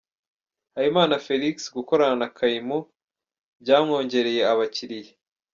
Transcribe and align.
Habimana 0.73 1.13
Felix 1.25 1.55
gukorana 1.75 2.15
na 2.21 2.27
Kaymu 2.37 2.79
byamwongereye 3.61 4.41
abakiriya. 4.51 5.11